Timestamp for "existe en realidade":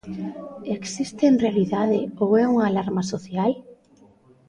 0.77-1.99